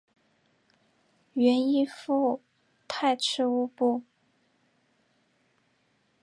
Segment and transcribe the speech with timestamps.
[1.33, 2.41] 原依附
[2.87, 4.01] 泰赤乌部。